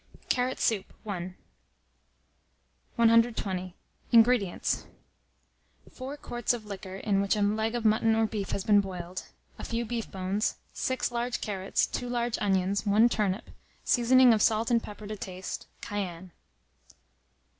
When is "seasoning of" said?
13.85-14.41